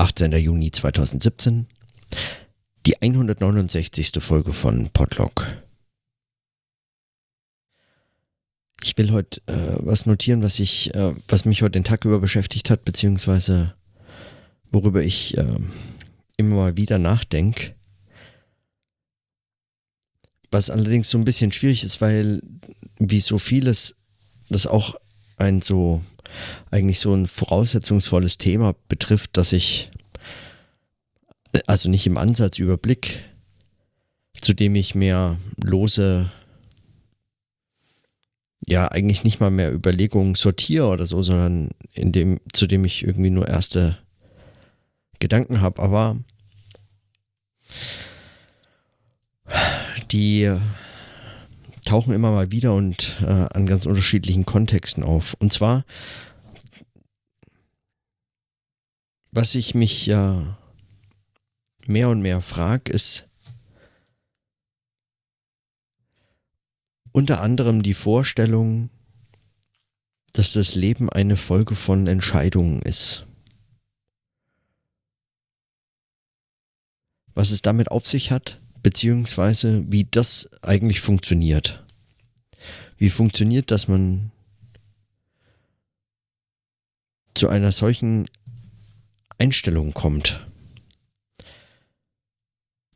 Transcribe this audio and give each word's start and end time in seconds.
18. 0.00 0.32
Juni 0.32 0.70
2017, 0.70 1.66
die 2.86 3.02
169. 3.02 4.12
Folge 4.18 4.54
von 4.54 4.88
Podlog. 4.88 5.46
Ich 8.82 8.96
will 8.96 9.12
heute 9.12 9.42
äh, 9.44 9.76
was 9.80 10.06
notieren, 10.06 10.42
was 10.42 10.58
ich, 10.58 10.94
äh, 10.94 11.12
was 11.28 11.44
mich 11.44 11.60
heute 11.60 11.72
den 11.72 11.84
Tag 11.84 12.06
über 12.06 12.18
beschäftigt 12.18 12.70
hat, 12.70 12.86
beziehungsweise 12.86 13.74
worüber 14.72 15.02
ich 15.02 15.36
äh, 15.36 15.58
immer 16.38 16.56
mal 16.56 16.76
wieder 16.78 16.98
nachdenke. 16.98 17.74
Was 20.50 20.70
allerdings 20.70 21.10
so 21.10 21.18
ein 21.18 21.24
bisschen 21.24 21.52
schwierig 21.52 21.84
ist, 21.84 22.00
weil 22.00 22.40
wie 22.96 23.20
so 23.20 23.36
vieles, 23.36 23.96
das 24.48 24.66
auch 24.66 24.94
ein 25.36 25.60
so 25.60 26.02
eigentlich 26.70 27.00
so 27.00 27.14
ein 27.14 27.26
voraussetzungsvolles 27.26 28.38
Thema 28.38 28.74
betrifft, 28.88 29.36
dass 29.36 29.52
ich 29.52 29.90
also 31.66 31.88
nicht 31.88 32.06
im 32.06 32.18
Ansatz 32.18 32.58
überblick, 32.58 33.24
zu 34.40 34.54
dem 34.54 34.74
ich 34.74 34.94
mehr 34.94 35.36
lose, 35.62 36.30
ja, 38.66 38.88
eigentlich 38.88 39.24
nicht 39.24 39.40
mal 39.40 39.50
mehr 39.50 39.72
Überlegungen 39.72 40.34
sortiere 40.34 40.86
oder 40.86 41.06
so, 41.06 41.22
sondern 41.22 41.70
in 41.92 42.12
dem, 42.12 42.38
zu 42.52 42.66
dem 42.66 42.84
ich 42.84 43.02
irgendwie 43.04 43.30
nur 43.30 43.48
erste 43.48 43.98
Gedanken 45.18 45.60
habe, 45.60 45.82
aber 45.82 46.18
die 50.12 50.56
tauchen 51.84 52.14
immer 52.14 52.30
mal 52.30 52.52
wieder 52.52 52.74
und 52.74 53.16
äh, 53.22 53.26
an 53.26 53.66
ganz 53.66 53.86
unterschiedlichen 53.86 54.46
Kontexten 54.46 55.02
auf. 55.02 55.34
Und 55.40 55.52
zwar, 55.52 55.84
was 59.32 59.54
ich 59.54 59.74
mich 59.74 60.06
ja 60.06 60.58
mehr 61.86 62.08
und 62.08 62.22
mehr 62.22 62.40
frage, 62.40 62.92
ist 62.92 63.28
unter 67.12 67.40
anderem 67.40 67.82
die 67.82 67.94
Vorstellung, 67.94 68.90
dass 70.32 70.52
das 70.52 70.74
Leben 70.74 71.10
eine 71.10 71.36
Folge 71.36 71.74
von 71.74 72.06
Entscheidungen 72.06 72.82
ist. 72.82 73.26
Was 77.34 77.50
es 77.50 77.62
damit 77.62 77.90
auf 77.90 78.06
sich 78.06 78.30
hat, 78.30 78.60
beziehungsweise 78.82 79.84
wie 79.90 80.04
das 80.04 80.50
eigentlich 80.62 81.00
funktioniert. 81.00 81.84
Wie 82.96 83.10
funktioniert, 83.10 83.70
dass 83.70 83.88
man 83.88 84.30
zu 87.34 87.48
einer 87.48 87.72
solchen 87.72 88.28
Einstellung 89.40 89.94
kommt. 89.94 90.46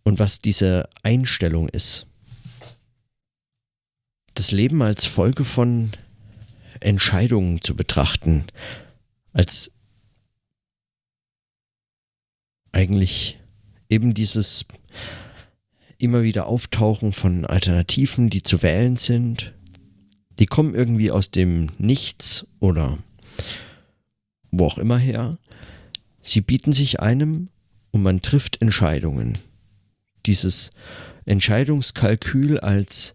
Und 0.02 0.18
was 0.18 0.40
diese 0.40 0.88
Einstellung 1.02 1.68
ist. 1.70 2.06
Das 4.34 4.50
Leben 4.50 4.82
als 4.82 5.06
Folge 5.06 5.44
von 5.44 5.92
Entscheidungen 6.80 7.62
zu 7.62 7.74
betrachten, 7.74 8.44
als 9.32 9.70
eigentlich 12.72 13.40
eben 13.88 14.12
dieses 14.12 14.66
immer 15.98 16.24
wieder 16.24 16.46
Auftauchen 16.46 17.12
von 17.12 17.46
Alternativen, 17.46 18.28
die 18.28 18.42
zu 18.42 18.62
wählen 18.62 18.96
sind. 18.96 19.54
Die 20.38 20.46
kommen 20.46 20.74
irgendwie 20.74 21.10
aus 21.10 21.30
dem 21.30 21.70
Nichts 21.78 22.46
oder 22.58 22.98
wo 24.50 24.66
auch 24.66 24.78
immer 24.78 24.98
her. 24.98 25.38
Sie 26.26 26.40
bieten 26.40 26.72
sich 26.72 27.00
einem 27.00 27.50
und 27.90 28.02
man 28.02 28.22
trifft 28.22 28.62
Entscheidungen. 28.62 29.38
Dieses 30.24 30.70
Entscheidungskalkül 31.26 32.58
als 32.58 33.14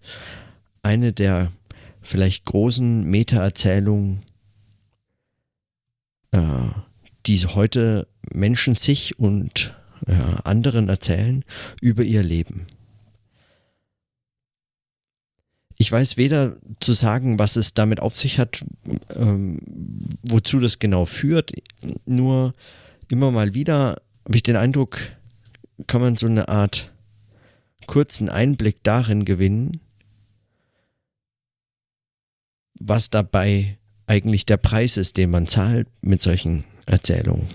eine 0.84 1.12
der 1.12 1.52
vielleicht 2.04 2.46
großen 2.46 3.04
Meta-Erzählungen, 3.04 4.22
äh, 6.32 6.68
die 7.26 7.38
heute 7.40 8.08
Menschen 8.32 8.76
sich 8.76 9.18
und 9.18 9.76
äh, 10.06 10.14
anderen 10.44 10.88
erzählen 10.88 11.44
über 11.82 12.04
ihr 12.04 12.22
Leben. 12.22 12.68
Ich 15.78 15.92
weiß 15.92 16.16
weder 16.16 16.58
zu 16.80 16.94
sagen, 16.94 17.40
was 17.40 17.56
es 17.56 17.74
damit 17.74 18.02
auf 18.02 18.16
sich 18.16 18.38
hat, 18.38 18.64
ähm, 19.16 19.60
wozu 20.22 20.60
das 20.60 20.78
genau 20.78 21.06
führt, 21.06 21.54
nur 22.06 22.54
immer 23.10 23.32
mal 23.32 23.54
wieder 23.54 24.02
habe 24.26 24.36
ich 24.36 24.44
den 24.44 24.56
Eindruck, 24.56 25.00
kann 25.88 26.02
man 26.02 26.18
so 26.18 26.28
eine 26.28 26.50
Art 26.50 26.94
kurzen 27.88 28.30
Einblick 28.30 28.84
darin 28.84 29.26
gewinnen, 29.26 29.82
was 32.80 33.10
dabei 33.10 33.78
eigentlich 34.06 34.46
der 34.46 34.58
Preis 34.58 34.98
ist, 34.98 35.18
den 35.18 35.32
man 35.32 35.48
zahlt 35.48 35.88
mit 36.02 36.22
solchen 36.22 36.64
Erzählungen. 36.86 37.48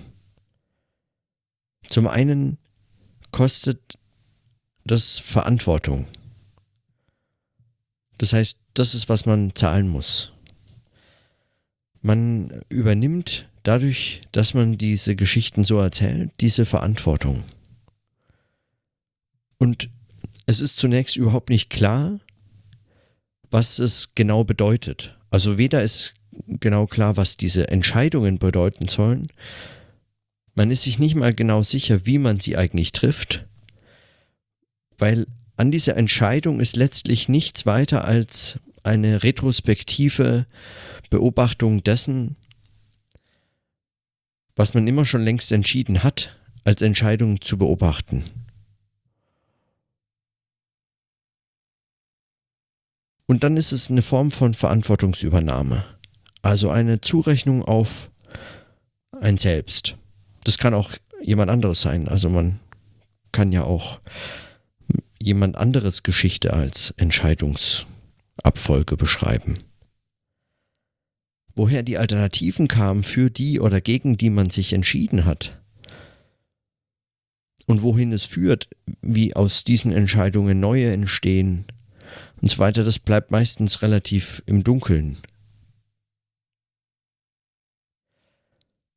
Zum 1.89 2.09
einen 2.09 2.59
kostet 3.31 3.99
das 4.85 5.19
Verantwortung. 5.19 6.07
Das 8.19 8.33
heißt, 8.33 8.61
das 8.75 8.95
ist, 8.95 9.09
was 9.09 9.27
man 9.27 9.55
zahlen 9.55 9.89
muss. 9.89 10.33
Man 12.03 12.63
übernimmt 12.69 13.49
dadurch, 13.65 14.21
dass 14.31 14.55
man 14.55 14.79
diese 14.79 15.17
Geschichten 15.17 15.65
so 15.65 15.79
erzählt, 15.79 16.31
diese 16.41 16.65
Verantwortung. 16.65 17.43
Und 19.59 19.89
es 20.47 20.61
ist 20.61 20.79
zunächst 20.79 21.17
überhaupt 21.17 21.51
nicht 21.51 21.71
klar, 21.71 22.21
was 23.51 23.79
es 23.79 24.15
genau 24.15 24.45
bedeutet. 24.45 25.19
Also 25.31 25.59
weder 25.59 25.83
ist 25.83 26.15
genau 26.47 26.87
klar, 26.87 27.17
was 27.17 27.37
diese 27.37 27.69
Entscheidungen 27.69 28.39
bedeuten 28.39 28.89
sollen, 28.89 29.27
man 30.55 30.71
ist 30.71 30.83
sich 30.83 30.99
nicht 30.99 31.17
mal 31.17 31.35
genau 31.35 31.63
sicher, 31.63 32.07
wie 32.07 32.19
man 32.19 32.39
sie 32.39 32.57
eigentlich 32.57 32.93
trifft, 32.93 33.45
weil 34.99 35.27
an 35.57 35.71
dieser 35.71 35.97
Entscheidung 35.97 36.61
ist 36.61 36.77
letztlich 36.77 37.29
nichts 37.29 37.67
weiter 37.67 38.05
als 38.05 38.59
eine 38.83 39.23
retrospektive 39.23 40.47
Beobachtung 41.11 41.83
dessen, 41.83 42.37
was 44.57 44.75
man 44.75 44.87
immer 44.87 45.05
schon 45.05 45.23
längst 45.23 45.51
entschieden 45.53 46.03
hat, 46.03 46.39
als 46.65 46.83
Entscheidung 46.83 47.41
zu 47.41 47.59
beobachten. 47.59 48.25
Und 53.27 53.43
dann 53.43 53.57
ist 53.57 53.73
es 53.73 53.91
eine 53.91 54.03
Form 54.03 54.31
von 54.31 54.55
Verantwortungsübernahme, 54.55 55.85
also 56.43 56.71
eine 56.71 57.01
Zurechnung 57.01 57.65
auf 57.65 58.11
ein 59.21 59.39
Selbst. 59.39 59.97
Das 60.45 60.59
kann 60.59 60.75
auch 60.75 60.93
jemand 61.23 61.51
anderes 61.51 61.81
sein. 61.81 62.07
Also 62.07 62.29
man 62.29 62.61
kann 63.33 63.51
ja 63.51 63.63
auch 63.65 64.01
jemand 65.21 65.57
anderes 65.57 66.03
Geschichte 66.03 66.53
als 66.53 66.91
Entscheidungsabfolge 66.99 68.97
beschreiben. 68.97 69.57
Woher 71.57 71.83
die 71.83 71.99
Alternativen 71.99 72.69
kamen 72.69 73.05
für 73.05 73.31
die 73.31 73.61
oder 73.61 73.81
gegen 73.81 74.17
die 74.17 74.31
man 74.31 74.51
sich 74.51 74.73
entschieden 74.73 75.25
hat 75.25 75.61
und 77.67 77.83
wohin 77.83 78.13
es 78.13 78.25
führt, 78.25 78.69
wie 79.03 79.37
aus 79.37 79.65
diesen 79.65 79.93
Entscheidungen 79.93 80.61
neue 80.61 80.93
entstehen 80.93 81.67
und 82.41 82.51
so 82.51 82.59
weiter, 82.59 82.85
das 82.85 82.99
bleibt 82.99 83.31
meistens 83.31 83.83
relativ 83.83 84.43
im 84.47 84.65
Dunkeln. 84.65 85.17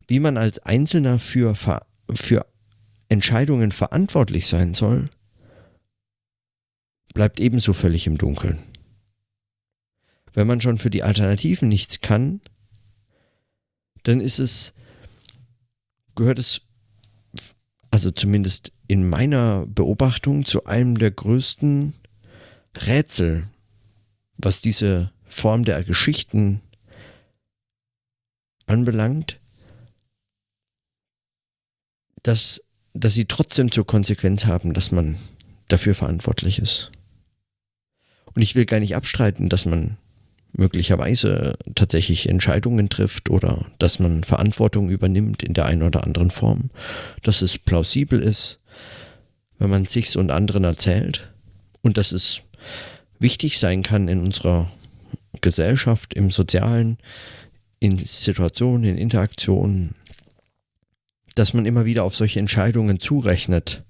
Wie 0.07 0.19
man 0.19 0.37
als 0.37 0.59
Einzelner 0.59 1.19
für, 1.19 1.53
für 2.13 2.45
Entscheidungen 3.09 3.71
verantwortlich 3.71 4.47
sein 4.47 4.73
soll, 4.73 5.09
bleibt 7.13 7.39
ebenso 7.39 7.73
völlig 7.73 8.07
im 8.07 8.17
Dunkeln. 8.17 8.57
Wenn 10.33 10.47
man 10.47 10.61
schon 10.61 10.77
für 10.77 10.89
die 10.89 11.03
Alternativen 11.03 11.67
nichts 11.67 12.01
kann, 12.01 12.41
dann 14.03 14.21
ist 14.21 14.39
es, 14.39 14.73
gehört 16.15 16.39
es, 16.39 16.61
also 17.91 18.11
zumindest 18.11 18.71
in 18.87 19.07
meiner 19.07 19.65
Beobachtung, 19.67 20.45
zu 20.45 20.65
einem 20.65 20.97
der 20.97 21.11
größten 21.11 21.93
Rätsel, 22.75 23.47
was 24.37 24.61
diese 24.61 25.11
Form 25.27 25.65
der 25.65 25.83
Geschichten 25.83 26.61
anbelangt, 28.65 29.39
dass, 32.23 32.61
dass 32.93 33.13
sie 33.13 33.25
trotzdem 33.25 33.71
zur 33.71 33.85
Konsequenz 33.85 34.45
haben, 34.45 34.73
dass 34.73 34.91
man 34.91 35.17
dafür 35.67 35.95
verantwortlich 35.95 36.59
ist. 36.59 36.91
Und 38.33 38.41
ich 38.41 38.55
will 38.55 38.65
gar 38.65 38.79
nicht 38.79 38.95
abstreiten, 38.95 39.49
dass 39.49 39.65
man 39.65 39.97
möglicherweise 40.57 41.53
tatsächlich 41.75 42.27
Entscheidungen 42.27 42.89
trifft 42.89 43.29
oder 43.29 43.65
dass 43.79 43.99
man 43.99 44.23
Verantwortung 44.23 44.89
übernimmt 44.89 45.43
in 45.43 45.53
der 45.53 45.67
einen 45.67 45.83
oder 45.83 46.03
anderen 46.03 46.31
Form, 46.31 46.71
dass 47.23 47.41
es 47.41 47.57
plausibel 47.57 48.19
ist, 48.19 48.59
wenn 49.59 49.69
man 49.69 49.85
sich's 49.85 50.15
und 50.15 50.31
anderen 50.31 50.63
erzählt 50.63 51.31
und 51.81 51.97
dass 51.97 52.11
es 52.11 52.41
wichtig 53.19 53.59
sein 53.59 53.83
kann 53.83 54.07
in 54.07 54.19
unserer 54.19 54.69
Gesellschaft, 55.41 56.13
im 56.15 56.31
Sozialen, 56.31 56.97
in 57.79 57.97
Situationen, 57.97 58.83
in 58.83 58.97
Interaktionen, 58.97 59.95
dass 61.35 61.53
man 61.53 61.67
immer 61.67 61.85
wieder 61.85 62.03
auf 62.03 62.15
solche 62.15 62.39
Entscheidungen 62.39 62.99
zurechnet, 62.99 63.83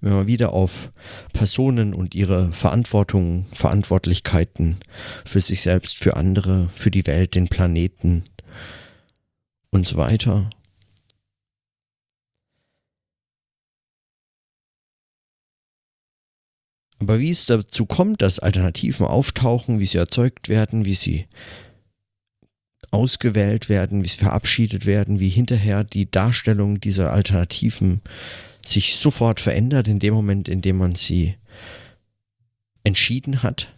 wenn 0.00 0.12
man 0.12 0.26
wieder 0.26 0.52
auf 0.52 0.90
Personen 1.32 1.94
und 1.94 2.14
ihre 2.14 2.52
Verantwortung, 2.52 3.46
Verantwortlichkeiten 3.52 4.76
für 5.24 5.40
sich 5.40 5.60
selbst, 5.60 5.98
für 5.98 6.16
andere, 6.16 6.68
für 6.70 6.90
die 6.90 7.06
Welt, 7.06 7.34
den 7.34 7.48
Planeten 7.48 8.24
und 9.70 9.86
so 9.86 9.96
weiter. 9.96 10.50
Aber 16.98 17.18
wie 17.18 17.30
es 17.30 17.46
dazu 17.46 17.86
kommt, 17.86 18.20
dass 18.20 18.38
Alternativen 18.38 19.06
auftauchen, 19.06 19.80
wie 19.80 19.86
sie 19.86 19.98
erzeugt 19.98 20.48
werden, 20.48 20.84
wie 20.84 20.94
sie 20.94 21.26
ausgewählt 22.90 23.68
werden, 23.68 24.04
wie 24.04 24.08
sie 24.08 24.18
verabschiedet 24.18 24.84
werden, 24.84 25.18
wie 25.18 25.28
hinterher 25.28 25.84
die 25.84 26.10
Darstellung 26.10 26.80
dieser 26.80 27.12
Alternativen 27.12 28.02
sich 28.66 28.96
sofort 28.96 29.40
verändert 29.40 29.88
in 29.88 29.98
dem 29.98 30.14
Moment, 30.14 30.48
in 30.48 30.62
dem 30.62 30.78
man 30.78 30.94
sie 30.94 31.36
entschieden 32.84 33.42
hat. 33.42 33.72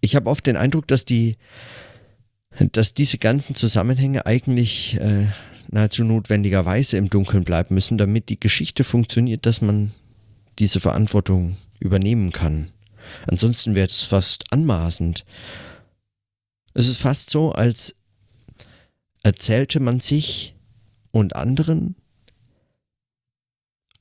Ich 0.00 0.14
habe 0.14 0.30
oft 0.30 0.46
den 0.46 0.56
Eindruck, 0.56 0.86
dass 0.86 1.04
die, 1.04 1.36
dass 2.72 2.94
diese 2.94 3.18
ganzen 3.18 3.54
Zusammenhänge 3.54 4.26
eigentlich 4.26 5.00
äh, 5.00 5.26
nahezu 5.68 6.04
notwendigerweise 6.04 6.96
im 6.96 7.10
Dunkeln 7.10 7.44
bleiben 7.44 7.74
müssen, 7.74 7.98
damit 7.98 8.28
die 8.28 8.40
Geschichte 8.40 8.84
funktioniert, 8.84 9.46
dass 9.46 9.60
man 9.60 9.92
diese 10.58 10.80
Verantwortung 10.80 11.56
übernehmen 11.80 12.32
kann. 12.32 12.70
Ansonsten 13.26 13.74
wäre 13.74 13.86
es 13.86 14.02
fast 14.02 14.52
anmaßend. 14.52 15.24
Es 16.74 16.88
ist 16.88 16.98
fast 16.98 17.30
so, 17.30 17.52
als 17.52 17.94
erzählte 19.22 19.80
man 19.80 20.00
sich 20.00 20.55
und 21.16 21.34
anderen 21.34 21.96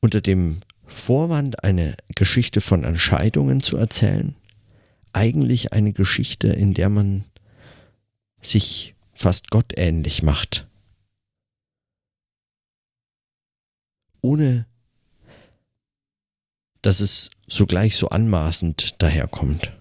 unter 0.01 0.21
dem 0.21 0.59
Vorwand, 0.85 1.63
eine 1.63 1.95
Geschichte 2.15 2.61
von 2.61 2.83
Entscheidungen 2.83 3.63
zu 3.63 3.77
erzählen, 3.77 4.35
eigentlich 5.13 5.73
eine 5.73 5.93
Geschichte, 5.93 6.49
in 6.49 6.73
der 6.73 6.89
man 6.89 7.23
sich 8.41 8.95
fast 9.13 9.49
gottähnlich 9.49 10.21
macht. 10.21 10.67
Ohne 14.21 14.67
dass 16.81 16.99
es 16.99 17.31
sogleich 17.47 17.95
so 17.95 18.09
anmaßend 18.09 19.01
daherkommt. 19.01 19.74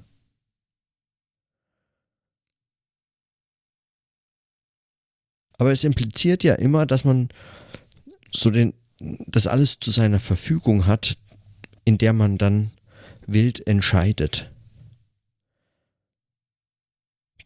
Aber 5.58 5.72
es 5.72 5.84
impliziert 5.84 6.44
ja 6.44 6.54
immer, 6.54 6.86
dass 6.86 7.04
man 7.04 7.28
so 8.30 8.50
den, 8.50 8.74
das 8.98 9.46
alles 9.46 9.78
zu 9.78 9.90
seiner 9.90 10.20
Verfügung 10.20 10.86
hat, 10.86 11.16
in 11.84 11.98
der 11.98 12.12
man 12.12 12.38
dann 12.38 12.70
wild 13.26 13.66
entscheidet. 13.66 14.50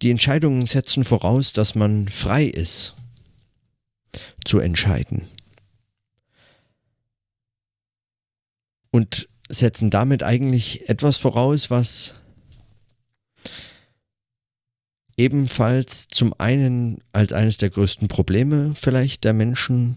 Die 0.02 0.10
Entscheidungen 0.10 0.66
setzen 0.66 1.04
voraus, 1.04 1.52
dass 1.52 1.74
man 1.74 2.08
frei 2.08 2.44
ist 2.44 2.94
zu 4.44 4.58
entscheiden. 4.58 5.26
Und 8.90 9.28
setzen 9.48 9.90
damit 9.90 10.22
eigentlich 10.22 10.88
etwas 10.88 11.16
voraus, 11.16 11.70
was 11.70 12.22
ebenfalls 15.18 16.08
zum 16.08 16.32
einen 16.38 17.02
als 17.12 17.32
eines 17.32 17.58
der 17.58 17.70
größten 17.70 18.08
Probleme 18.08 18.74
vielleicht 18.74 19.24
der 19.24 19.34
Menschen, 19.34 19.96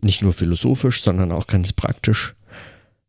nicht 0.00 0.22
nur 0.22 0.32
philosophisch, 0.32 1.02
sondern 1.02 1.32
auch 1.32 1.46
ganz 1.46 1.72
praktisch 1.72 2.34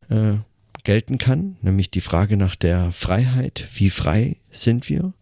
äh, 0.10 0.36
gelten 0.84 1.18
kann, 1.18 1.58
nämlich 1.62 1.92
die 1.92 2.02
Frage 2.02 2.38
nach 2.38 2.56
der 2.56 2.92
Freiheit. 2.92 3.68
Wie 3.76 3.90
frei 3.90 4.38
sind 4.50 4.90
wir? 4.90 5.14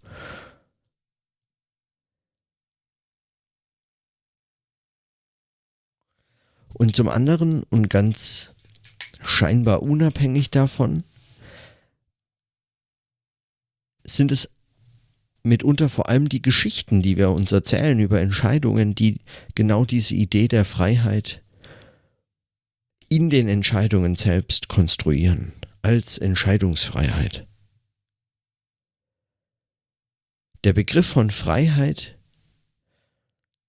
Und 6.73 6.95
zum 6.95 7.09
anderen 7.09 7.63
und 7.63 7.89
ganz 7.89 8.53
scheinbar 9.23 9.83
unabhängig 9.83 10.49
davon, 10.51 11.03
sind 14.03 14.31
es 14.31 14.49
mitunter 15.43 15.89
vor 15.89 16.09
allem 16.09 16.29
die 16.29 16.41
Geschichten, 16.41 17.01
die 17.01 17.17
wir 17.17 17.31
uns 17.31 17.51
erzählen 17.51 17.99
über 17.99 18.21
Entscheidungen, 18.21 18.95
die 18.95 19.19
genau 19.55 19.85
diese 19.85 20.15
Idee 20.15 20.47
der 20.47 20.65
Freiheit 20.65 21.41
in 23.09 23.29
den 23.29 23.49
Entscheidungen 23.49 24.15
selbst 24.15 24.67
konstruieren, 24.69 25.51
als 25.81 26.17
Entscheidungsfreiheit. 26.17 27.45
Der 30.63 30.73
Begriff 30.73 31.07
von 31.07 31.31
Freiheit 31.31 32.17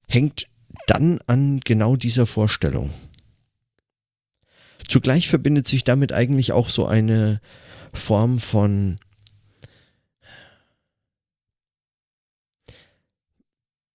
hängt 0.06 0.46
dann 0.86 1.18
an 1.26 1.60
genau 1.60 1.96
dieser 1.96 2.26
Vorstellung. 2.26 2.90
Zugleich 4.86 5.28
verbindet 5.28 5.66
sich 5.66 5.84
damit 5.84 6.12
eigentlich 6.12 6.52
auch 6.52 6.68
so 6.68 6.86
eine 6.86 7.40
Form 7.94 8.38
von 8.38 8.96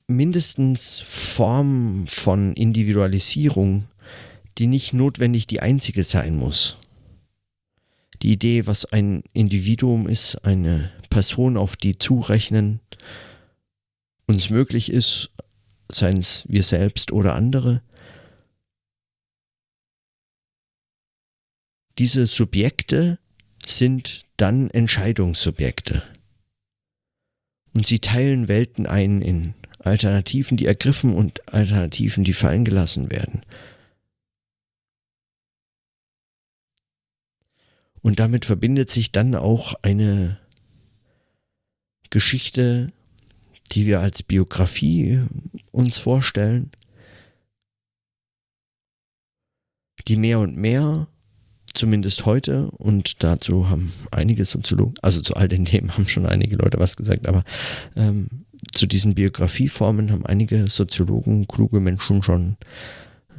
mindestens 0.08 1.00
Form 1.00 2.08
von 2.08 2.54
Individualisierung, 2.54 3.88
die 4.58 4.68
nicht 4.68 4.94
notwendig 4.94 5.48
die 5.48 5.60
einzige 5.60 6.04
sein 6.04 6.38
muss. 6.38 6.78
Die 8.22 8.32
Idee, 8.32 8.66
was 8.66 8.86
ein 8.86 9.22
Individuum 9.34 10.08
ist, 10.08 10.44
eine 10.44 10.92
Person, 11.10 11.58
auf 11.58 11.76
die 11.76 11.98
zurechnen 11.98 12.80
uns 14.26 14.50
möglich 14.50 14.92
ist, 14.92 15.30
seien 15.92 16.18
es 16.18 16.46
wir 16.50 16.64
selbst 16.64 17.12
oder 17.12 17.36
andere, 17.36 17.82
diese 21.98 22.26
Subjekte 22.26 23.20
sind 23.66 24.26
dann 24.38 24.70
Entscheidungssubjekte. 24.70 26.04
Und 27.74 27.88
sie 27.88 28.00
teilen 28.00 28.48
Welten 28.48 28.88
ein 28.88 29.22
in 29.22 29.54
Alternativen, 29.88 30.58
die 30.58 30.66
ergriffen 30.66 31.14
und 31.14 31.54
Alternativen, 31.54 32.24
die 32.24 32.34
fallen 32.34 32.66
gelassen 32.66 33.12
werden. 33.12 33.42
Und 38.02 38.20
damit 38.20 38.46
verbindet 38.46 38.90
sich 38.90 39.12
dann 39.12 39.36
auch 39.36 39.74
eine 39.82 40.40
Geschichte, 42.10 42.94
die 43.72 43.86
wir 43.86 44.00
als 44.00 44.24
Biografie 44.24 45.26
uns 45.72 45.98
vorstellen, 45.98 46.72
die 50.08 50.16
mehr 50.16 50.40
und 50.40 50.56
mehr 50.56 51.08
zumindest 51.74 52.26
heute, 52.26 52.72
und 52.72 53.24
dazu 53.24 53.70
haben 53.70 53.94
einige 54.12 54.46
Soziologen, 54.46 54.96
also 55.02 55.22
zu 55.22 55.36
all 55.36 55.48
den 55.48 55.66
Themen 55.66 55.92
haben 55.94 56.08
schon 56.08 56.26
einige 56.26 56.56
Leute 56.56 56.80
was 56.80 56.96
gesagt, 56.96 57.28
aber 57.28 57.44
ähm, 57.96 58.46
zu 58.78 58.86
diesen 58.86 59.16
Biografieformen 59.16 60.12
haben 60.12 60.26
einige 60.26 60.68
Soziologen, 60.68 61.48
kluge 61.48 61.80
Menschen 61.80 62.24
schon 62.24 62.58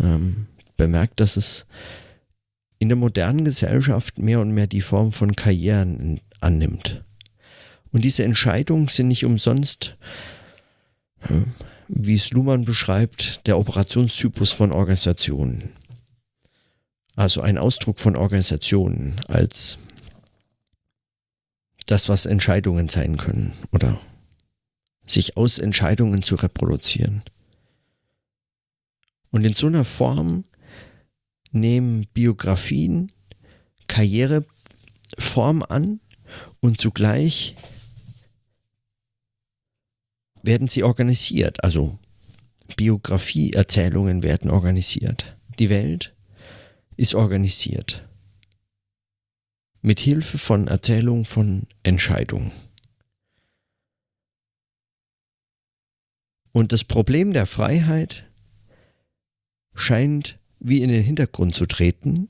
ähm, 0.00 0.46
bemerkt, 0.76 1.20
dass 1.20 1.36
es 1.36 1.66
in 2.78 2.88
der 2.88 2.96
modernen 2.96 3.44
Gesellschaft 3.44 4.18
mehr 4.18 4.40
und 4.40 4.52
mehr 4.52 4.66
die 4.66 4.80
Form 4.80 5.12
von 5.12 5.36
Karrieren 5.36 6.20
annimmt. 6.40 7.04
Und 7.90 8.04
diese 8.04 8.24
Entscheidungen 8.24 8.88
sind 8.88 9.08
nicht 9.08 9.24
umsonst, 9.24 9.96
äh, 11.22 11.40
wie 11.88 12.14
es 12.14 12.30
Luhmann 12.32 12.64
beschreibt, 12.64 13.46
der 13.46 13.58
Operationstypus 13.58 14.52
von 14.52 14.72
Organisationen. 14.72 15.70
Also 17.16 17.40
ein 17.40 17.58
Ausdruck 17.58 17.98
von 17.98 18.16
Organisationen 18.16 19.14
als 19.26 19.78
das, 21.86 22.08
was 22.08 22.26
Entscheidungen 22.26 22.88
sein 22.88 23.16
können 23.16 23.52
oder 23.72 23.98
sich 25.10 25.36
aus 25.36 25.58
Entscheidungen 25.58 26.22
zu 26.22 26.36
reproduzieren. 26.36 27.22
Und 29.30 29.44
in 29.44 29.54
so 29.54 29.66
einer 29.66 29.84
Form 29.84 30.44
nehmen 31.50 32.06
Biografien 32.14 33.10
Karriereform 33.88 35.64
an, 35.68 36.00
und 36.60 36.80
zugleich 36.80 37.56
werden 40.42 40.68
sie 40.68 40.82
organisiert, 40.82 41.64
also 41.64 41.98
Biografieerzählungen 42.76 44.22
werden 44.22 44.50
organisiert. 44.50 45.36
Die 45.58 45.70
Welt 45.70 46.14
ist 46.96 47.14
organisiert. 47.14 48.06
Mit 49.80 50.00
Hilfe 50.00 50.38
von 50.38 50.68
Erzählung 50.68 51.24
von 51.24 51.66
Entscheidungen. 51.82 52.52
Und 56.58 56.72
das 56.72 56.82
Problem 56.82 57.32
der 57.32 57.46
Freiheit 57.46 58.28
scheint 59.76 60.40
wie 60.58 60.82
in 60.82 60.88
den 60.88 61.04
Hintergrund 61.04 61.54
zu 61.54 61.66
treten, 61.66 62.28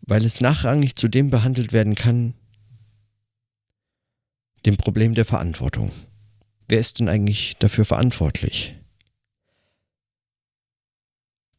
weil 0.00 0.24
es 0.24 0.40
nachrangig 0.40 0.96
zu 0.96 1.06
dem 1.06 1.30
behandelt 1.30 1.72
werden 1.72 1.94
kann, 1.94 2.34
dem 4.64 4.76
Problem 4.76 5.14
der 5.14 5.24
Verantwortung. 5.24 5.92
Wer 6.66 6.80
ist 6.80 6.98
denn 6.98 7.08
eigentlich 7.08 7.56
dafür 7.58 7.84
verantwortlich? 7.84 8.74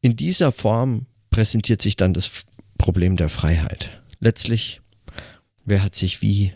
In 0.01 0.17
dieser 0.17 0.51
Form 0.51 1.05
präsentiert 1.29 1.81
sich 1.81 1.95
dann 1.95 2.13
das 2.13 2.43
Problem 2.77 3.15
der 3.15 3.29
Freiheit. 3.29 4.03
Letztlich, 4.19 4.81
wer 5.63 5.81
hat 5.83 5.95
sich 5.95 6.21
wie, 6.21 6.53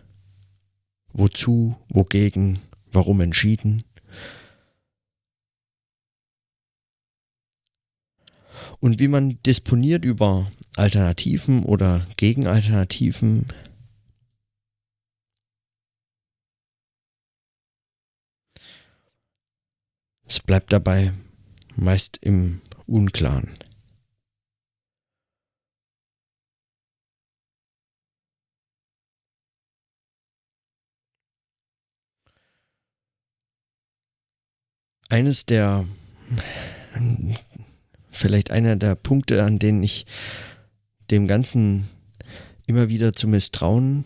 wozu, 1.13 1.77
wogegen, 1.87 2.59
warum 2.91 3.21
entschieden? 3.21 3.83
Und 8.79 8.99
wie 8.99 9.07
man 9.07 9.41
disponiert 9.43 10.05
über 10.05 10.51
Alternativen 10.75 11.63
oder 11.63 12.05
Gegenalternativen, 12.17 13.47
Es 20.31 20.39
bleibt 20.39 20.71
dabei 20.71 21.11
meist 21.75 22.17
im 22.21 22.61
Unklaren. 22.87 23.49
Eines 35.11 35.45
der, 35.45 35.85
vielleicht 38.11 38.49
einer 38.49 38.77
der 38.77 38.95
Punkte, 38.95 39.43
an 39.43 39.59
denen 39.59 39.83
ich 39.83 40.05
dem 41.11 41.27
Ganzen 41.27 41.89
immer 42.65 42.87
wieder 42.87 43.11
zu 43.11 43.27
misstrauen 43.27 44.05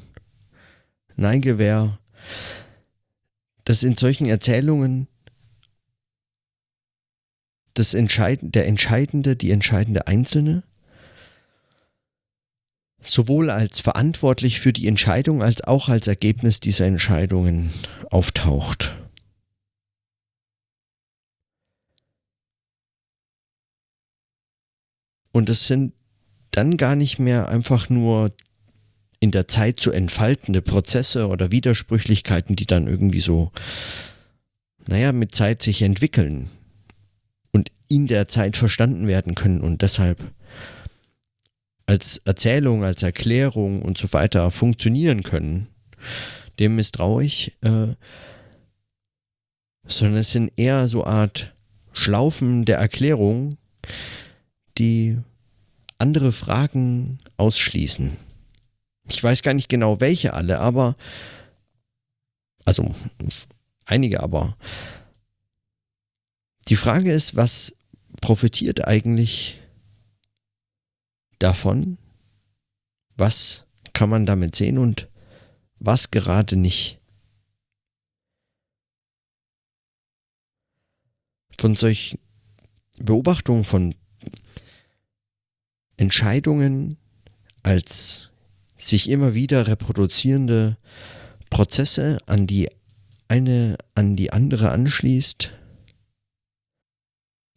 neige, 1.15 1.59
wäre, 1.59 1.99
dass 3.65 3.83
in 3.83 3.95
solchen 3.95 4.25
Erzählungen 4.25 5.07
das 7.75 7.93
Entscheid 7.93 8.39
der 8.41 8.65
entscheidende, 8.65 9.35
die 9.35 9.51
entscheidende 9.51 10.07
Einzelne, 10.07 10.63
sowohl 12.99 13.51
als 13.51 13.79
verantwortlich 13.79 14.59
für 14.59 14.73
die 14.73 14.87
Entscheidung 14.87 15.43
als 15.43 15.61
auch 15.61 15.87
als 15.87 16.07
Ergebnis 16.07 16.61
dieser 16.61 16.87
Entscheidungen 16.87 17.71
auftaucht. 18.09 18.95
Und 25.35 25.49
es 25.49 25.67
sind 25.67 25.91
dann 26.51 26.77
gar 26.77 26.95
nicht 26.95 27.19
mehr 27.19 27.49
einfach 27.49 27.89
nur 27.89 28.31
in 29.19 29.31
der 29.31 29.47
Zeit 29.47 29.79
zu 29.79 29.91
entfaltende 29.91 30.61
Prozesse 30.61 31.27
oder 31.27 31.51
Widersprüchlichkeiten, 31.51 32.55
die 32.55 32.65
dann 32.65 32.87
irgendwie 32.87 33.19
so, 33.19 33.51
naja, 34.87 35.11
mit 35.11 35.35
Zeit 35.35 35.61
sich 35.61 35.81
entwickeln 35.81 36.49
in 37.87 38.07
der 38.07 38.27
Zeit 38.27 38.57
verstanden 38.57 39.07
werden 39.07 39.35
können. 39.35 39.61
Und 39.61 39.81
deshalb 39.81 40.19
als 41.85 42.17
Erzählung, 42.25 42.83
als 42.83 43.03
Erklärung 43.03 43.81
und 43.81 43.97
so 43.97 44.11
weiter 44.13 44.49
funktionieren 44.51 45.23
können, 45.23 45.67
dem 46.59 46.75
misstraue 46.75 47.23
ich, 47.23 47.57
äh, 47.61 47.93
sondern 49.87 50.19
es 50.19 50.31
sind 50.31 50.51
eher 50.55 50.87
so 50.87 51.05
Art 51.05 51.53
Schlaufen 51.93 52.65
der 52.65 52.77
Erklärung, 52.77 53.57
die 54.77 55.19
andere 55.97 56.31
Fragen 56.31 57.17
ausschließen. 57.37 58.15
Ich 59.07 59.23
weiß 59.23 59.43
gar 59.43 59.53
nicht 59.53 59.69
genau 59.69 59.99
welche 59.99 60.33
alle, 60.33 60.59
aber 60.59 60.95
also 62.65 62.93
einige 63.85 64.21
aber 64.21 64.57
die 66.67 66.75
Frage 66.75 67.11
ist, 67.11 67.35
was 67.35 67.75
profitiert 68.21 68.87
eigentlich 68.87 69.59
davon? 71.39 71.97
Was 73.15 73.65
kann 73.93 74.09
man 74.09 74.25
damit 74.25 74.55
sehen 74.55 74.77
und 74.77 75.09
was 75.79 76.11
gerade 76.11 76.55
nicht? 76.55 76.99
Von 81.57 81.75
solchen 81.75 82.19
Beobachtungen 82.99 83.63
von 83.63 83.95
Entscheidungen 85.97 86.97
als 87.63 88.29
sich 88.75 89.09
immer 89.09 89.33
wieder 89.33 89.67
reproduzierende 89.67 90.77
Prozesse 91.49 92.19
an 92.25 92.47
die 92.47 92.69
eine 93.27 93.77
an 93.95 94.15
die 94.15 94.31
andere 94.31 94.71
anschließt, 94.71 95.51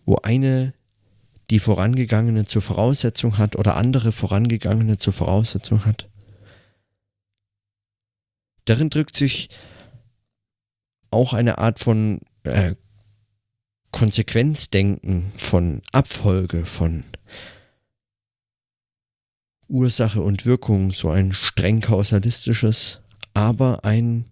wo 0.07 0.17
eine 0.17 0.73
die 1.51 1.59
vorangegangene 1.59 2.45
zur 2.45 2.63
Voraussetzung 2.63 3.39
hat 3.39 3.57
oder 3.57 3.77
andere 3.77 4.13
vorangegangene 4.13 4.99
zur 4.99 5.13
Voraussetzung 5.13 5.85
hat. 5.85 6.09
Darin 8.65 8.91
drückt 8.91 9.17
sich 9.17 9.49
auch 11.11 11.33
eine 11.33 11.59
Art 11.59 11.79
von 11.79 12.21
äh, 12.43 12.75
Konsequenzdenken, 13.93 15.33
von 15.37 15.81
Abfolge, 15.93 16.67
von 16.67 17.05
Ursache 19.69 20.23
und 20.23 20.47
Wirkung, 20.47 20.91
so 20.91 21.11
ein 21.11 21.33
streng 21.33 21.81
kausalistisches, 21.81 23.01
aber 23.35 23.85
ein 23.85 24.25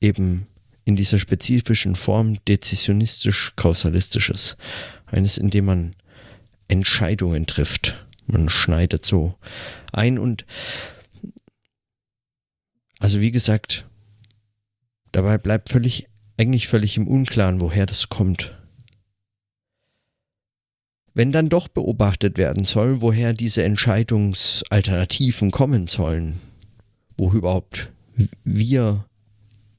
eben 0.00 0.46
in 0.84 0.96
dieser 0.96 1.18
spezifischen 1.18 1.96
Form 1.96 2.38
dezisionistisch-kausalistisches. 2.46 4.56
Eines, 5.06 5.38
in 5.38 5.50
dem 5.50 5.64
man 5.64 5.96
Entscheidungen 6.68 7.46
trifft. 7.46 8.06
Man 8.26 8.48
schneidet 8.48 9.04
so 9.04 9.36
ein 9.92 10.18
und 10.18 10.44
also 12.98 13.20
wie 13.20 13.30
gesagt, 13.30 13.86
dabei 15.12 15.38
bleibt 15.38 15.70
völlig, 15.70 16.08
eigentlich 16.38 16.66
völlig 16.66 16.96
im 16.96 17.06
Unklaren, 17.06 17.60
woher 17.60 17.86
das 17.86 18.08
kommt. 18.08 18.55
Wenn 21.16 21.32
dann 21.32 21.48
doch 21.48 21.68
beobachtet 21.68 22.36
werden 22.36 22.66
soll, 22.66 23.00
woher 23.00 23.32
diese 23.32 23.64
Entscheidungsalternativen 23.64 25.50
kommen 25.50 25.86
sollen, 25.86 26.38
wo 27.16 27.32
überhaupt 27.32 27.90
wir 28.44 29.06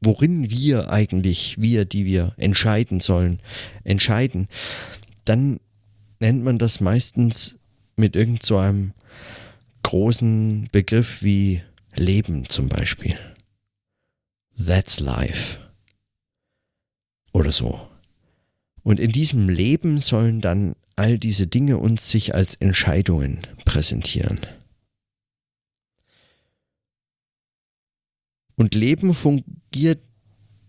worin 0.02 0.50
wir 0.50 0.90
eigentlich, 0.90 1.60
wir, 1.60 1.86
die 1.86 2.06
wir 2.06 2.34
entscheiden 2.38 3.02
sollen, 3.02 3.40
entscheiden, 3.84 4.48
dann 5.26 5.60
nennt 6.20 6.44
man 6.44 6.58
das 6.58 6.80
meistens 6.80 7.60
mit 7.96 8.16
irgend 8.16 8.42
so 8.42 8.58
einem 8.58 8.94
großen 9.84 10.70
Begriff 10.72 11.22
wie 11.22 11.62
Leben 11.96 12.50
zum 12.50 12.68
Beispiel. 12.68 13.16
That's 14.58 15.00
life. 15.00 15.60
Oder 17.32 17.52
so. 17.52 17.88
Und 18.82 19.00
in 19.00 19.12
diesem 19.12 19.50
Leben 19.50 20.00
sollen 20.00 20.42
dann 20.42 20.76
all 20.98 21.18
diese 21.18 21.48
Dinge 21.48 21.78
uns 21.78 22.10
sich 22.10 22.36
als 22.36 22.56
Entscheidungen 22.56 23.40
präsentieren. 23.66 24.40
Und 28.56 28.74
Leben 28.74 29.14
fungiert 29.14 30.02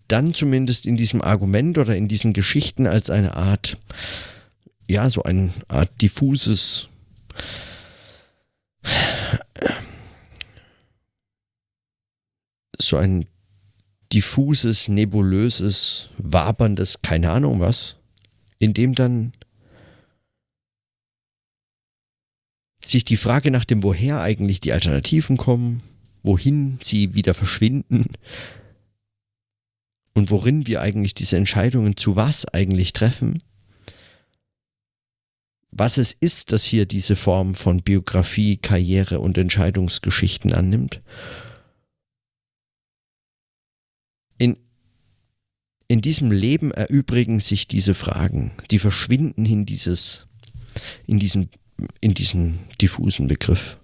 dann 0.07 0.35
zumindest 0.35 0.87
in 0.87 0.97
diesem 0.97 1.23
Argument 1.23 1.79
oder 1.79 1.97
in 1.97 2.09
diesen 2.09 2.35
Geschichten 2.35 2.87
als 2.87 3.11
eine 3.11 3.37
Art, 3.37 3.79
ja, 4.89 5.09
so 5.09 5.23
eine 5.23 5.51
Art 5.69 5.91
diffuses, 6.01 6.89
so 12.79 12.97
ein 12.97 13.27
diffuses, 14.13 14.89
nebulöses, 14.89 16.11
waberndes, 16.19 17.01
keine 17.03 17.31
Ahnung 17.31 17.61
was, 17.61 17.97
in 18.59 18.75
dem 18.75 18.95
dann 18.95 19.33
sich 22.91 23.05
die 23.05 23.17
Frage 23.17 23.51
nach 23.51 23.65
dem, 23.65 23.83
woher 23.83 24.21
eigentlich 24.21 24.61
die 24.61 24.73
Alternativen 24.73 25.37
kommen, 25.37 25.83
wohin 26.23 26.79
sie 26.81 27.15
wieder 27.15 27.35
verschwinden 27.35 28.07
und 30.15 30.31
worin 30.31 30.67
wir 30.67 30.81
eigentlich 30.81 31.15
diese 31.15 31.37
Entscheidungen 31.37 31.97
zu 31.97 32.17
was 32.17 32.47
eigentlich 32.47 32.93
treffen, 32.93 33.39
was 35.71 35.99
es 35.99 36.13
ist, 36.13 36.53
das 36.53 36.65
hier 36.65 36.87
diese 36.87 37.15
Form 37.15 37.55
von 37.55 37.83
Biografie, 37.83 38.57
Karriere 38.57 39.21
und 39.21 39.39
Entscheidungsgeschichten 39.39 40.53
annimmt. 40.53 41.03
In, 44.39 44.57
in 45.89 46.01
diesem 46.01 46.33
Leben 46.33 46.73
erübrigen 46.73 47.39
sich 47.39 47.69
diese 47.69 47.95
Fragen, 47.95 48.53
die 48.71 48.79
verschwinden 48.79 49.45
in 49.45 49.67
dieses, 49.67 50.27
in 51.07 51.19
diesen, 51.19 51.51
in 52.01 52.15
diesen 52.15 52.59
diffusen 52.81 53.29
Begriff. 53.29 53.79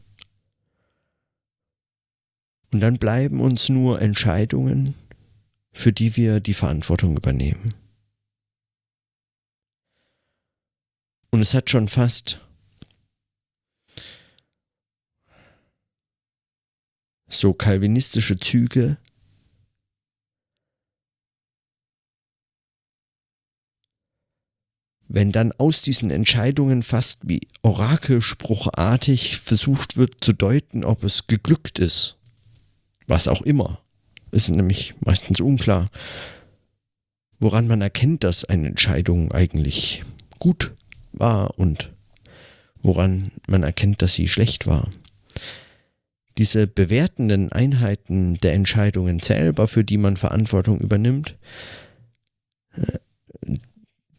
Und 2.72 2.80
dann 2.80 2.98
bleiben 2.98 3.40
uns 3.40 3.68
nur 3.68 4.02
Entscheidungen, 4.02 4.94
für 5.72 5.92
die 5.92 6.16
wir 6.16 6.40
die 6.40 6.54
Verantwortung 6.54 7.16
übernehmen. 7.16 7.70
Und 11.30 11.40
es 11.40 11.54
hat 11.54 11.70
schon 11.70 11.88
fast 11.88 12.40
so 17.28 17.52
kalvinistische 17.52 18.36
Züge, 18.38 18.98
wenn 25.14 25.30
dann 25.30 25.52
aus 25.52 25.80
diesen 25.80 26.10
Entscheidungen 26.10 26.82
fast 26.82 27.20
wie 27.22 27.46
orakelspruchartig 27.62 29.38
versucht 29.38 29.96
wird 29.96 30.16
zu 30.20 30.32
deuten, 30.32 30.84
ob 30.84 31.04
es 31.04 31.28
geglückt 31.28 31.78
ist. 31.78 32.16
Was 33.06 33.28
auch 33.28 33.42
immer. 33.42 33.78
Ist 34.32 34.48
nämlich 34.48 34.94
meistens 35.04 35.40
unklar, 35.40 35.86
woran 37.38 37.68
man 37.68 37.80
erkennt, 37.80 38.24
dass 38.24 38.44
eine 38.44 38.66
Entscheidung 38.66 39.30
eigentlich 39.30 40.02
gut 40.40 40.74
war 41.12 41.56
und 41.60 41.92
woran 42.82 43.30
man 43.46 43.62
erkennt, 43.62 44.02
dass 44.02 44.14
sie 44.14 44.26
schlecht 44.26 44.66
war. 44.66 44.90
Diese 46.38 46.66
bewertenden 46.66 47.52
Einheiten 47.52 48.38
der 48.38 48.54
Entscheidungen 48.54 49.20
selber, 49.20 49.68
für 49.68 49.84
die 49.84 49.98
man 49.98 50.16
Verantwortung 50.16 50.80
übernimmt, 50.80 51.36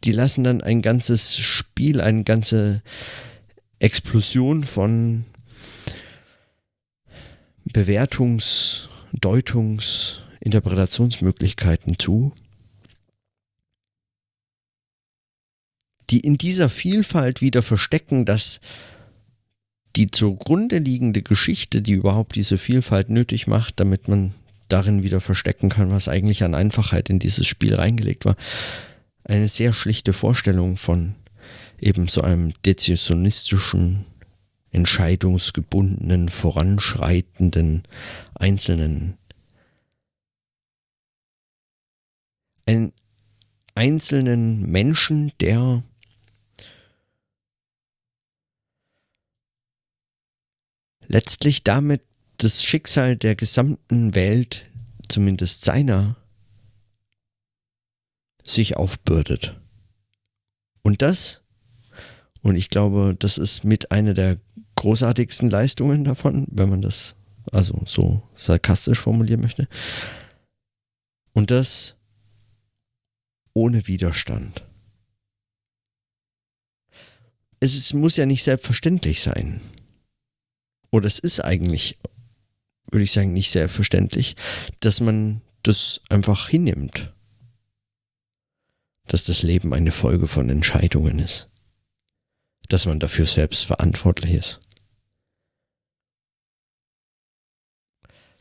die 0.06 0.12
lassen 0.12 0.44
dann 0.44 0.62
ein 0.62 0.82
ganzes 0.82 1.38
Spiel, 1.38 2.00
eine 2.00 2.24
ganze 2.24 2.82
Explosion 3.80 4.64
von 4.64 5.26
Bewertungs-, 7.66 8.88
Deutungs-, 9.12 10.22
Interpretationsmöglichkeiten 10.40 11.98
zu, 11.98 12.32
die 16.12 16.20
in 16.20 16.38
dieser 16.38 16.70
Vielfalt 16.70 17.42
wieder 17.42 17.64
verstecken, 17.64 18.26
dass 18.26 18.62
die 19.96 20.12
zugrunde 20.12 20.78
liegende 20.78 21.24
Geschichte, 21.24 21.82
die 21.82 21.94
überhaupt 21.94 22.36
diese 22.36 22.58
Vielfalt 22.58 23.10
nötig 23.10 23.48
macht, 23.48 23.80
damit 23.80 24.08
man 24.08 24.34
darin 24.68 25.04
wieder 25.04 25.22
verstecken 25.22 25.70
kann, 25.70 25.90
was 25.90 26.08
eigentlich 26.08 26.44
an 26.44 26.54
Einfachheit 26.54 27.10
in 27.10 27.18
dieses 27.18 27.48
Spiel 27.48 27.76
reingelegt 27.76 28.26
war, 28.26 28.36
eine 29.26 29.48
sehr 29.48 29.74
schlichte 29.74 30.14
Vorstellung 30.14 30.78
von 30.78 31.16
eben 31.80 32.08
so 32.08 32.22
einem 32.22 32.54
dezisionistischen, 32.64 34.06
entscheidungsgebundenen, 34.72 36.30
voranschreitenden 36.30 37.84
einzelnen. 38.36 39.18
Einen 42.66 42.94
einzelnen 43.74 44.62
Menschen, 44.72 45.32
der 45.40 45.84
letztlich 51.08 51.64
damit 51.64 52.02
das 52.38 52.64
Schicksal 52.64 53.16
der 53.16 53.36
gesamten 53.36 54.16
Welt, 54.16 54.66
zumindest 55.08 55.64
seiner, 55.64 56.16
sich 58.46 58.78
aufbürdet. 58.78 59.60
Und 60.82 61.02
das, 61.02 61.44
und 62.42 62.56
ich 62.56 62.70
glaube, 62.70 63.16
das 63.18 63.38
ist 63.38 63.64
mit 63.64 63.92
einer 63.92 64.14
der 64.14 64.38
großartigsten 64.76 65.50
Leistungen 65.50 66.04
davon, 66.04 66.48
wenn 66.52 66.70
man 66.70 66.82
das 66.82 67.16
also 67.52 67.82
so 67.86 68.22
sarkastisch 68.36 69.00
formulieren 69.00 69.42
möchte. 69.42 69.68
Und 71.34 71.52
das 71.52 71.96
ohne 73.54 73.88
Widerstand. 73.88 74.64
Es 77.60 77.94
muss 77.94 78.18
ja 78.18 78.26
nicht 78.26 78.44
selbstverständlich 78.44 79.22
sein 79.22 79.62
oder 80.92 81.08
es 81.08 81.20
ist 81.20 81.42
eigentlich, 81.42 81.98
würde 82.90 83.04
ich 83.04 83.12
sagen, 83.12 83.34
nicht 83.34 83.52
selbstverständlich, 83.52 84.36
dass 84.80 85.02
man 85.02 85.42
das 85.64 86.00
einfach 86.10 86.48
hinnimmt. 86.48 87.14
Dass 89.08 89.24
das 89.26 89.44
Leben 89.44 89.74
eine 89.74 89.92
Folge 89.92 90.28
von 90.28 90.50
Entscheidungen 90.50 91.20
ist. 91.20 91.50
Dass 92.70 92.86
man 92.86 93.00
dafür 93.00 93.28
selbst 93.28 93.66
verantwortlich 93.66 94.34
ist. 94.34 94.60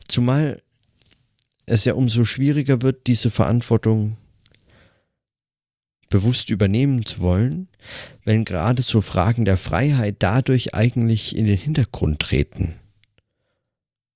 Zumal 0.07 0.61
es 1.65 1.85
ja 1.85 1.93
umso 1.93 2.23
schwieriger 2.25 2.81
wird, 2.81 3.07
diese 3.07 3.31
Verantwortung 3.31 4.17
bewusst 6.09 6.49
übernehmen 6.49 7.05
zu 7.05 7.21
wollen, 7.21 7.67
wenn 8.23 8.45
gerade 8.45 8.81
so 8.81 9.01
Fragen 9.01 9.45
der 9.45 9.57
Freiheit 9.57 10.17
dadurch 10.19 10.73
eigentlich 10.73 11.35
in 11.35 11.45
den 11.45 11.57
Hintergrund 11.57 12.19
treten, 12.19 12.75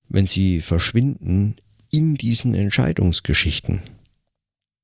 wenn 0.07 0.27
sie 0.27 0.61
verschwinden 0.61 1.55
in 1.89 2.15
diesen 2.15 2.53
Entscheidungsgeschichten. 2.53 3.81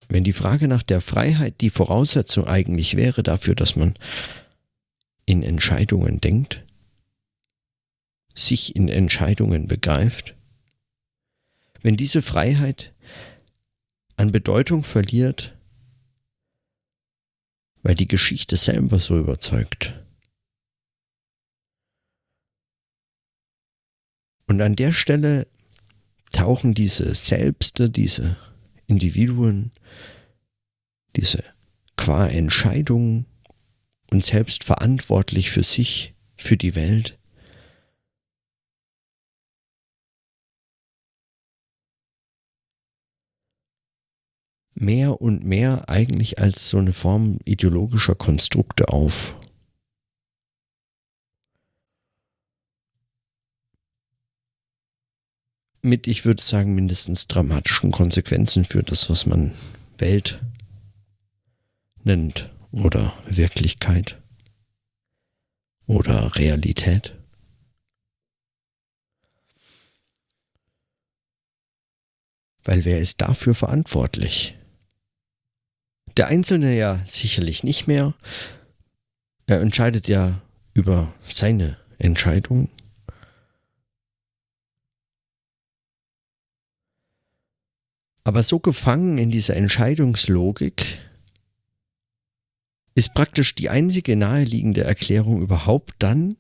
Wenn 0.08 0.24
die 0.24 0.34
Frage 0.34 0.68
nach 0.68 0.84
der 0.84 1.02
Freiheit 1.02 1.62
die 1.62 1.70
Voraussetzung 1.70 2.46
eigentlich 2.48 2.96
wäre 2.96 3.24
dafür, 3.24 3.56
dass 3.56 3.76
man 3.76 3.98
in 5.26 5.44
Entscheidungen 5.44 6.22
denkt, 6.22 6.64
sich 8.34 8.76
in 8.76 8.90
Entscheidungen 8.90 9.68
begreift, 9.68 10.36
wenn 11.82 11.98
diese 11.98 12.22
Freiheit 12.22 12.94
an 14.18 14.32
Bedeutung 14.32 14.84
verliert, 14.84 15.58
weil 17.82 17.96
die 17.96 18.08
Geschichte 18.08 18.58
selber 18.58 19.00
so 19.00 19.18
überzeugt. 19.18 20.02
Und 24.48 24.62
an 24.62 24.76
der 24.76 24.92
Stelle 24.92 25.48
tauchen 26.32 26.74
diese 26.74 27.14
Selbste, 27.16 27.90
diese 27.90 28.38
Individuen, 28.88 29.72
diese 31.16 31.44
qua 31.96 32.28
Entscheidung 32.28 33.26
und 34.12 34.24
selbst 34.24 34.64
verantwortlich 34.64 35.50
für 35.50 35.64
sich, 35.64 36.14
für 36.38 36.58
die 36.58 36.76
Welt, 36.76 37.18
mehr 44.76 45.22
und 45.22 45.44
mehr 45.44 45.90
eigentlich 45.90 46.40
als 46.40 46.70
so 46.70 46.78
eine 46.78 46.94
Form 46.94 47.40
ideologischer 47.46 48.16
Konstrukte 48.16 48.90
auf. 48.90 49.38
Mit, 55.86 56.08
ich 56.08 56.26
würde 56.26 56.42
sagen, 56.42 56.74
mindestens 56.74 57.28
dramatischen 57.28 57.92
Konsequenzen 57.92 58.66
für 58.66 58.82
das, 58.82 59.08
was 59.12 59.28
man 59.28 59.54
Welt 60.00 60.42
nennt 62.04 62.52
oder 62.72 63.14
Wirklichkeit 63.28 64.20
oder 65.86 66.36
Realität. 66.38 67.16
Weil 72.64 72.84
wer 72.84 73.00
ist 73.00 73.22
dafür 73.22 73.54
verantwortlich? 73.54 74.58
Der 76.18 76.30
Einzelne 76.30 76.76
ja 76.76 77.00
sicherlich 77.08 77.64
nicht 77.64 77.86
mehr. 77.86 78.16
Er 79.46 79.62
entscheidet 79.62 80.08
ja 80.08 80.42
über 80.74 81.14
seine 81.22 81.78
Entscheidung. 82.00 82.72
Aber 88.26 88.44
so 88.44 88.60
gefangen 88.60 89.18
in 89.18 89.32
dieser 89.32 89.56
Entscheidungslogik 89.56 91.00
ist 92.94 93.14
praktisch 93.14 93.56
die 93.56 93.70
einzige 93.70 94.18
naheliegende 94.18 94.84
Erklärung 94.84 95.42
überhaupt 95.42 95.96
dann 96.00 96.36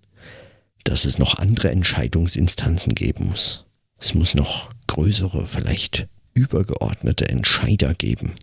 dass 0.85 1.05
es 1.05 1.17
noch 1.17 1.39
andere 1.39 1.71
Entscheidungsinstanzen 1.71 2.95
geben 2.95 3.25
muss. 3.25 3.65
Es 3.97 4.13
muss 4.13 4.35
noch 4.35 4.71
größere, 4.87 5.45
vielleicht 5.45 6.07
übergeordnete 6.35 7.27
Entscheider 7.27 7.95
geben. 7.95 8.35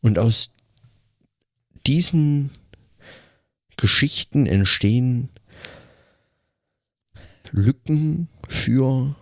Und 0.00 0.18
aus 0.18 0.50
diesen 1.86 2.50
Geschichten 3.78 4.46
entstehen 4.46 5.30
Lücken 7.56 8.26
für 8.48 9.14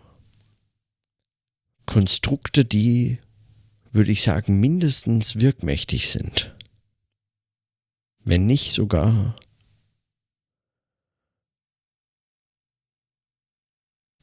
Konstrukte, 1.85 2.65
die, 2.65 3.19
würde 3.91 4.11
ich 4.11 4.23
sagen, 4.23 4.59
mindestens 4.59 5.37
wirkmächtig 5.37 6.09
sind. 6.09 6.57
Wenn 8.25 8.47
nicht 8.47 8.71
sogar 8.71 9.39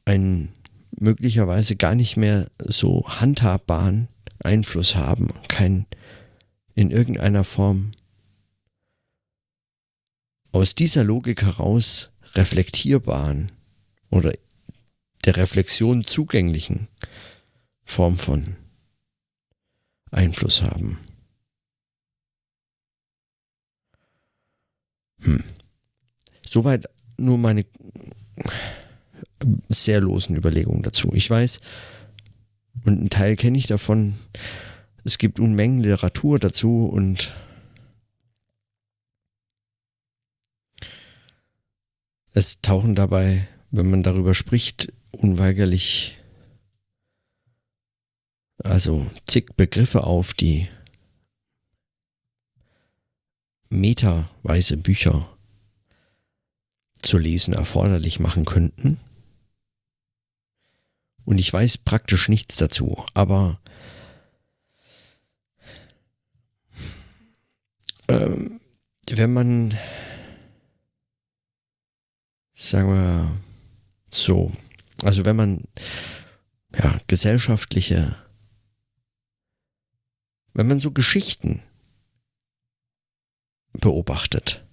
einen 0.06 0.52
möglicherweise 0.90 1.76
gar 1.76 1.94
nicht 1.94 2.16
mehr 2.16 2.50
so 2.58 3.08
handhabbaren 3.08 4.08
Einfluss 4.40 4.96
haben, 4.96 5.28
kein 5.46 5.86
in 6.74 6.90
irgendeiner 6.90 7.44
Form 7.44 7.92
aus 10.50 10.74
dieser 10.74 11.04
Logik 11.04 11.42
heraus 11.42 12.10
reflektierbaren 12.34 13.52
oder 14.10 14.32
der 15.24 15.36
Reflexion 15.36 16.04
zugänglichen 16.04 16.88
Form 17.84 18.16
von 18.16 18.56
Einfluss 20.10 20.62
haben. 20.62 20.98
Hm. 25.22 25.44
Soweit 26.46 26.88
nur 27.18 27.38
meine 27.38 27.64
sehr 29.68 30.00
losen 30.00 30.36
Überlegungen 30.36 30.82
dazu. 30.82 31.12
Ich 31.14 31.28
weiß, 31.28 31.60
und 32.84 32.98
einen 32.98 33.10
Teil 33.10 33.36
kenne 33.36 33.58
ich 33.58 33.66
davon, 33.66 34.14
es 35.04 35.18
gibt 35.18 35.40
Unmengen 35.40 35.80
Literatur 35.80 36.38
dazu 36.38 36.86
und 36.86 37.32
es 42.32 42.60
tauchen 42.60 42.94
dabei, 42.94 43.48
wenn 43.70 43.90
man 43.90 44.02
darüber 44.02 44.34
spricht, 44.34 44.92
unweigerlich 45.12 46.16
also 48.62 49.10
zig 49.26 49.56
Begriffe 49.56 50.04
auf, 50.04 50.34
die 50.34 50.68
meterweise 53.70 54.76
Bücher 54.76 55.36
zu 57.00 57.16
lesen 57.16 57.54
erforderlich 57.54 58.18
machen 58.18 58.44
könnten. 58.44 59.00
Und 61.24 61.38
ich 61.38 61.52
weiß 61.52 61.78
praktisch 61.78 62.28
nichts 62.28 62.56
dazu, 62.56 63.04
aber 63.14 63.60
ähm, 68.08 68.60
wenn 69.08 69.32
man, 69.32 69.78
sagen 72.52 72.88
wir 72.88 73.49
so, 74.10 74.52
also 75.02 75.24
wenn 75.24 75.36
man 75.36 75.64
ja, 76.76 77.00
gesellschaftliche, 77.06 78.16
wenn 80.52 80.68
man 80.68 80.80
so 80.80 80.90
Geschichten 80.90 81.62
beobachtet, 83.72 84.64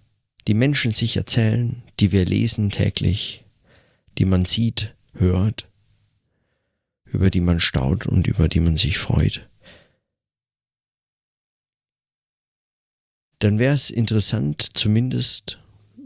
die 0.47 0.53
Menschen 0.53 0.91
sich 0.91 1.17
erzählen, 1.17 1.83
die 1.99 2.11
wir 2.11 2.25
lesen 2.25 2.69
täglich, 2.71 3.45
die 4.17 4.25
man 4.25 4.45
sieht, 4.45 4.95
hört, 5.13 5.69
über 7.05 7.29
die 7.29 7.41
man 7.41 7.59
staut 7.59 8.05
und 8.05 8.27
über 8.27 8.47
die 8.47 8.59
man 8.59 8.75
sich 8.75 8.97
freut. 8.97 9.49
Dann 13.39 13.59
wäre 13.59 13.75
es 13.75 13.91
interessant, 13.91 14.67
zumindest 14.73 15.59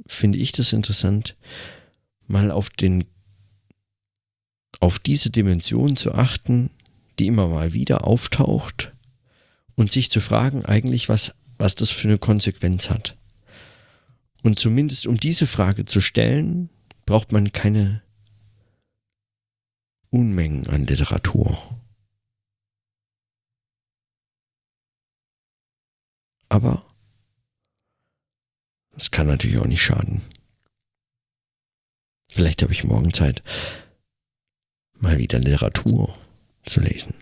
finde 0.05 0.37
ich 0.37 0.51
das 0.51 0.73
interessant, 0.73 1.37
mal 2.27 2.51
auf 2.51 2.69
den 2.69 3.05
auf 4.81 4.99
diese 4.99 5.29
Dimension 5.29 5.95
zu 5.95 6.13
achten, 6.13 6.71
die 7.17 7.27
immer 7.27 7.47
mal 7.47 7.71
wieder 7.71 8.05
auftaucht 8.05 8.91
und 9.75 9.91
sich 9.91 10.11
zu 10.11 10.19
fragen 10.19 10.65
eigentlich, 10.65 11.07
was, 11.07 11.33
was 11.57 11.75
das 11.75 11.91
für 11.91 12.07
eine 12.07 12.17
Konsequenz 12.17 12.89
hat. 12.89 13.15
Und 14.43 14.59
zumindest 14.59 15.07
um 15.07 15.17
diese 15.17 15.47
Frage 15.47 15.85
zu 15.85 16.01
stellen, 16.01 16.69
braucht 17.05 17.31
man 17.31 17.51
keine 17.51 18.01
Unmengen 20.09 20.67
an 20.67 20.85
Literatur. 20.85 21.57
Aber 26.49 26.85
es 28.95 29.11
kann 29.11 29.27
natürlich 29.27 29.59
auch 29.59 29.67
nicht 29.67 29.81
schaden. 29.81 30.21
Vielleicht 32.31 32.61
habe 32.61 32.73
ich 32.73 32.83
morgen 32.83 33.13
Zeit, 33.13 33.43
mal 35.01 35.17
wieder 35.17 35.39
Literatur 35.39 36.15
zu 36.65 36.79
lesen. 36.79 37.15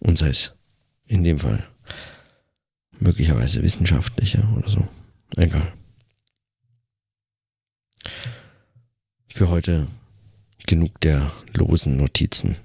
Und 0.00 0.18
sei 0.18 0.28
es 0.28 0.54
in 1.06 1.22
dem 1.22 1.38
Fall 1.38 1.66
möglicherweise 2.98 3.62
wissenschaftliche 3.62 4.42
oder 4.56 4.68
so. 4.68 4.88
Egal. 5.36 5.72
Für 9.28 9.48
heute 9.48 9.88
genug 10.66 11.00
der 11.00 11.32
losen 11.54 11.96
Notizen. 11.96 12.56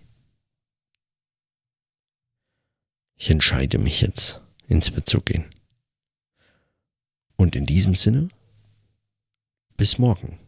Ich 3.16 3.30
entscheide 3.30 3.78
mich 3.80 4.02
jetzt, 4.02 4.42
ins 4.68 4.92
Bett 4.92 5.10
zu 5.10 5.20
gehen. 5.20 5.46
Und 7.36 7.56
in 7.56 7.66
diesem 7.66 7.96
Sinne, 7.96 8.30
bis 9.76 9.98
morgen. 9.98 10.40